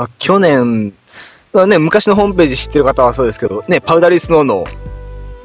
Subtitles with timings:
[0.00, 0.94] まあ、去年、
[1.52, 4.64] まあね、昔のホームページ知ってる方はそうですけど、ね、パウダリースノーの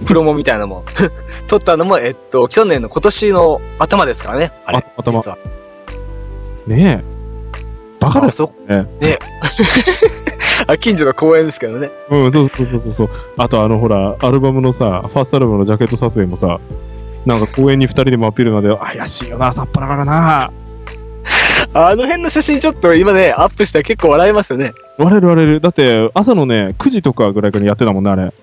[0.08, 0.86] プロモみたいなのも
[1.50, 4.54] 撮ったのも、えっと、去年の今年の頭ですからね。
[4.66, 4.78] あれ。
[4.78, 5.38] あ頭実は。
[6.68, 8.00] ねえ。
[8.00, 8.30] バカだよ。
[8.30, 9.20] あそねね
[10.68, 11.92] あ、近所の公園ですけどね。
[12.10, 13.10] うん、そうそうそうそうそう。
[13.38, 16.62] あとあのほら、アルバムのさ、ファーストアルバムのジャケット撮影もさ、
[17.26, 20.52] なんか公園に二人で真っ昼まで、怪しいよな、さっぱらからな。
[21.78, 24.74] あの辺の写真ちょっと今ね、アップしたら結構笑えますよね。
[24.98, 25.60] 割れる割れる。
[25.60, 28.34] だって、朝のね、9時とかぐらいからやってたもんね、あれ。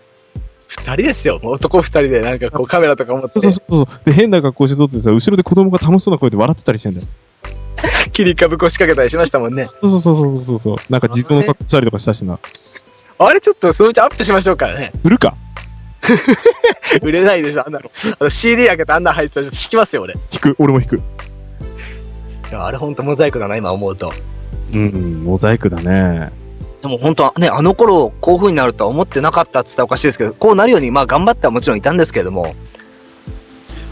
[0.68, 1.40] 二人ですよ。
[1.42, 4.04] 男二人でなんかこうカメラとか持ってそうそうそうそう。
[4.04, 7.06] で、変な格好して撮ってさ、後ろで子供が楽しそうな声で笑ってたりしてんだよ。
[8.12, 9.66] 切り株腰掛けたりしましたもんね。
[9.80, 10.76] そうそうそうそうそうそう。
[10.90, 12.38] なんか実の格好したりとかしたしな。
[13.18, 14.92] あれちょっとそのうちアップしましょうかね。
[15.00, 15.34] するか？
[17.00, 17.80] 売れないでしょ、あんな
[18.20, 18.28] の。
[18.28, 20.12] CD 開けてあんな入ってたらちょっと引きますよ、俺。
[20.14, 20.56] い引く。
[20.58, 21.00] 俺も引く。
[22.52, 24.12] や、あれほんとモザイクだな、今思うと。
[24.72, 26.30] うん、モザイクだね。
[26.82, 32.54] でも本当はね、あの頃こういう風になるとは思ってなかったって言ったらおかしいですけど、こうなるようにまあ頑張ってはもちろんいたんですけれども、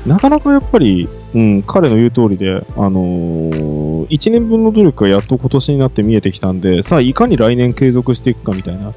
[0.06, 8.94] なかなかやっぱり、うん、彼の言う通りで、あのー、1年分の努力がやっと今年になって見えてきたんで、さあ、いかに来年継続していくかみたいな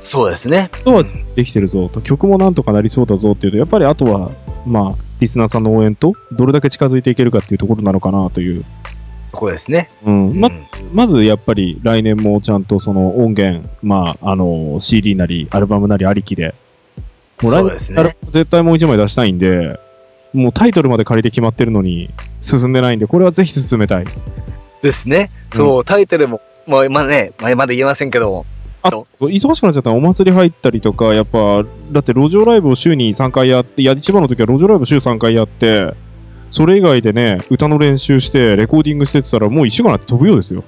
[0.00, 0.70] そうですね。
[0.72, 4.30] ことはできてるぞと、曲もなんとかなりそうだぞっていうと、やっぱりあとは、
[4.64, 8.64] まあ、リスナーさんの応援と、どれだけ近づいていけるかっていうところなのかなという。
[9.24, 9.88] そこですね。
[10.04, 10.40] うん。
[10.40, 16.54] まうんまずやっぱり来年もちゃんとその音源、まあ、あの、CD なり、アルバムなりありきで、
[17.42, 19.80] もう来年すね絶対もう一枚出したいんで、
[20.32, 24.04] もうタイトルまで借りて決まってるのに進んでないんで、これはぜひ進めたい。
[24.82, 25.30] ですね。
[25.50, 28.44] そう、タイトルも、もうまあね、まあまだ言えませんけど、
[28.82, 35.94] あと、忙しくなっちゃったらお祭り入ったりとか、やっぱ、だって路上ライブを週に3回やって、いや、一番の時は路上ライブ週3回やって、
[36.54, 40.62] それ以外でね、歌の練習して、レコーディングしてたら、もう一週間なんて飛ぶようですよ。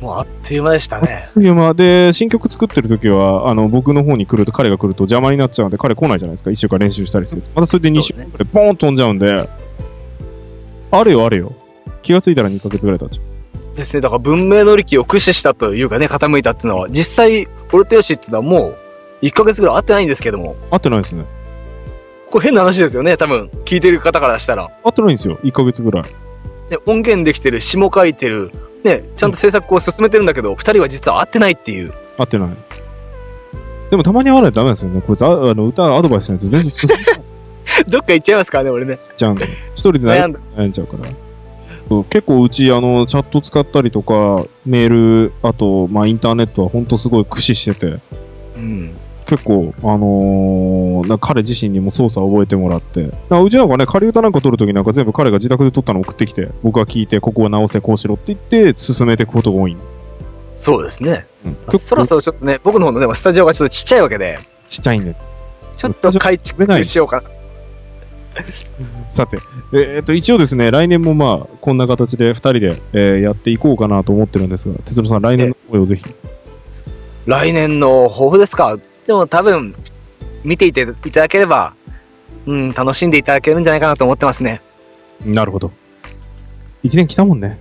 [0.00, 1.28] もうあっという間でしたね。
[1.36, 6.52] いや、まあ、で、新曲作ってる時は、あの、僕の方に来ると、彼が来ると邪魔になっちゃうんで、彼来ないじゃないですか。
[6.52, 7.50] 一週間練習したりすると。
[7.52, 9.48] またそれで2週間くらいボーン飛んじゃうんで、
[10.92, 11.52] あれよ、あれよ。
[12.02, 13.20] 気がついたら2ヶ月ぐらい経っちゃ
[13.72, 13.76] う。
[13.76, 14.00] ですね。
[14.00, 18.76] だから文明の利器を駆使したというかね、傾いたっていうのは、実際、オルテヨシっていうのはもう、
[19.22, 21.24] 1ヶ月ぐらい会ってないんですけども、合ってないですね。
[22.30, 24.70] これ変な話ですよね、多分、聞いてる方からしたら。
[24.84, 25.38] 合ってないんですよ。
[25.42, 26.02] 1ヶ月ぐらい。
[26.04, 28.50] ね、音源できてる、詩も書いてる、
[28.84, 31.92] ね、ちゃんと制作を進めてるんだけど、二人は実は会ってないっていう。
[32.18, 32.48] 合ってない。
[33.90, 35.00] でもたまに会わないとダメなんですよね。
[35.00, 37.28] こいつ、ああの歌アドバイスしないと全然進んじゃっ
[37.88, 38.98] どっか行っちゃいますからね、俺ね。
[39.16, 39.46] ちゃうんで。
[39.74, 40.40] 一人で悩ん悩んだ。
[40.56, 41.08] 悩んじゃうから。
[41.88, 44.88] そう結構うち、あの、チャット使ったりとか、メー
[45.28, 47.98] ル、あと、まあ、インターネットは本当すごい駆使してて、
[48.56, 48.96] うん。
[49.28, 59.76] 結構、あのー彼自身にも操作を覚えてもらって、なうちなんかね、仮歌なんか撮るときなんか全部彼が自宅で撮ったのを送ってきて、僕が聞いて、ここは直せ、こうしろって言って、進めていくことが多い。
[60.56, 61.26] そうですね。
[61.44, 64.38] うん、そろそろちょっとね、僕の方のね、スタジオがちょっとちっちゃいわけで、
[64.70, 65.14] ちっちゃいんで。
[65.76, 67.22] ちょっと改築しようかな。
[69.12, 69.38] さて、
[69.72, 76.04] えーっと、一応ですね、来年もまあ、こんな形で2人で、えーやっていこうかなと思ってるんですが、哲郎さん、来年の声をぜひ。
[77.26, 78.76] 来年の抱負ですか？
[79.08, 79.74] でも多分、
[80.44, 81.74] 見ていていただければ、
[82.44, 84.60] うん、楽しんでいただけるんじゃないかなと思ってますね。
[85.24, 85.72] なるほど。
[86.84, 87.58] 1年来たもんね。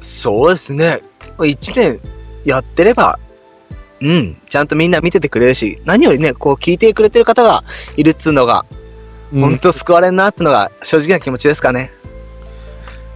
[0.00, 1.00] そうですね。
[1.46, 1.98] 一年
[2.44, 3.18] やってれば、
[4.02, 7.64] うん、ちゃんとみんな見ててくれるし、何よりね、こう聞いてくれてる方が
[7.96, 8.66] いるっつうのが、
[9.32, 11.90] ほんと救われんなってのが正直な気持ちですかね。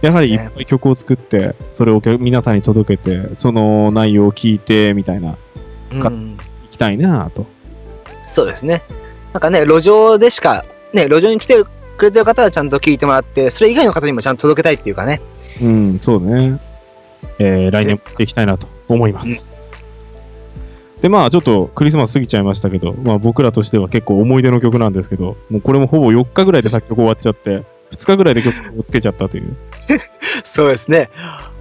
[0.01, 5.37] やはりいっぱい曲を作って、それを皆さんに届けて、その内容を聞いて、みたいな、
[6.01, 7.55] かうん、いきたいなぁと。
[8.27, 8.83] そうですね。
[9.33, 11.63] なんかね、路上でしか、ね、路上に来て
[11.97, 15.21] くれてる方はちゃんと聞いてもらって、それ以外の方にもちゃんと届けたいっていうかね。
[15.61, 16.59] うん、そうね。
[17.39, 19.51] えー、来年もやっていきたいなと思います。
[21.01, 29.55] で、まあ、ちょっとクリスマス過ぎちゃいましたけど、まあ僕らとしては結構思い出の曲なんですけど、もうこれもほぼ4日ぐらいで作曲終わっちゃって、2日ぐらいで曲をつけちゃったという。
[30.43, 31.09] そうですね。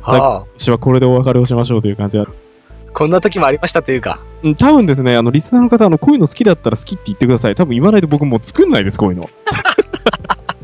[0.00, 2.26] はあ、私はこれでお別れをしましょうという感じだ
[2.96, 4.18] こんな時もありましたというか。
[4.43, 7.54] うん多分ですね、あの、リスナーの方、あの、こういうの好きだったら好きって言ってください。
[7.54, 9.28] 多分言わないと僕もう作んないです、こういうの。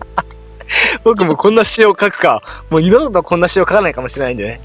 [1.05, 4.61] 僕もこんな詩を書くか、もう二度とこんな詩を書かないかもしれないんでね。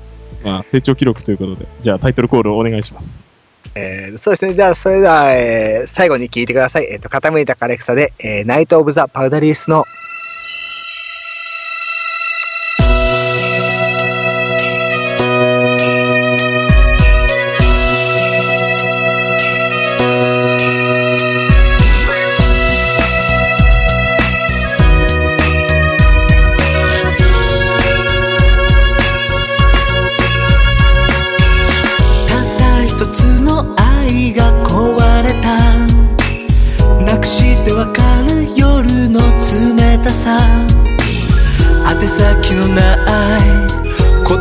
[0.45, 1.65] まあ、成長記録ということで。
[1.81, 3.25] じゃあ、タイトルコールをお願いします。
[3.75, 4.53] えーそうですね。
[4.53, 6.85] じゃあ、それでは、えー最後に聞いてください。
[6.89, 9.83] えっ、と、傾いた枯れ草で、えーナイト・オブ・ザ・パウダリースの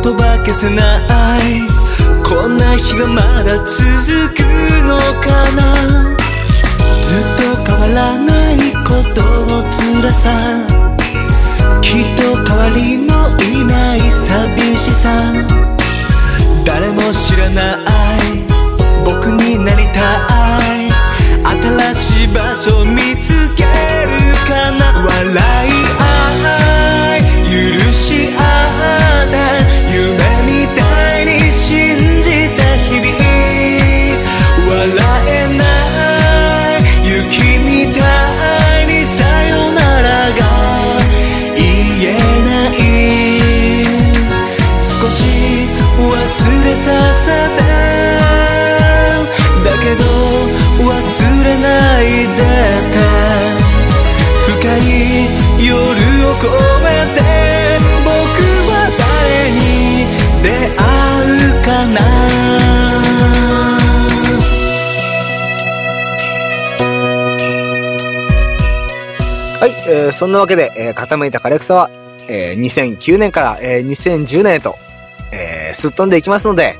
[0.07, 1.67] とばけせない。
[2.23, 3.65] こんな日がまだ続
[4.33, 4.39] く
[4.85, 5.27] のか
[5.57, 6.15] な。
[7.03, 8.55] ずっと変わらない
[8.85, 9.21] こと
[9.53, 10.29] の辛さ。
[11.81, 15.09] きっと代わりのいない寂しさ。
[16.65, 17.96] 誰も知らない。
[69.89, 71.89] えーそんなわけで、えー傾いた枯れ草は、
[72.29, 74.75] えー2009年から、えー2010年へと、
[75.31, 76.75] えーすっ飛んでいきますので、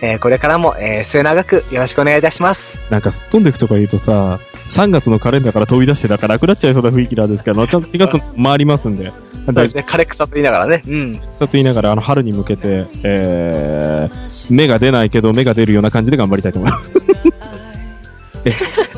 [0.00, 2.84] えーこれからも、えー末永くよろしくお願いいたします。
[2.90, 4.38] なんかすっ飛んでくとか言うとさ、
[4.68, 9.12] 3月のカレンダーから飛び出してたからなくなっちゃいそうな雰囲気なんですけど、ちゃんと2月回りますんで、
[9.44, 10.82] そうですね、枯れ草と言いながらね。
[10.86, 11.14] うん。
[11.14, 16.90] そうと言いながら、あの、春に向けて、えー、芽が出ないけど、芽が出るような感じで頑張りたいと思います。
[18.44, 18.56] え、ち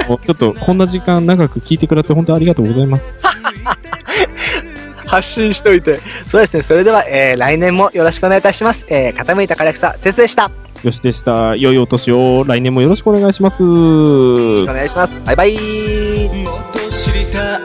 [0.08, 3.23] ょっと、こんな時間長く聞いてくれて本当にありがとうございます。
[5.14, 6.00] 発信しといて。
[6.26, 8.86] そうですね、それでは、えー来年もよろしくお願いいたします。
[8.90, 10.44] えー傾いた枯れ草、鉄でした。
[10.44, 10.50] よ
[10.84, 11.56] よしでした。
[11.56, 13.62] 良いお年を来年もよろしくお願いします。
[13.62, 15.20] ろしくお願いします。
[15.24, 15.54] バイバイ。
[15.54, 17.64] もっと知りたい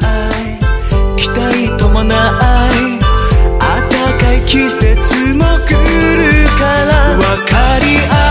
[1.18, 2.20] 期待伴い暖
[3.60, 5.76] かい季節も来
[6.16, 8.29] るから分かり合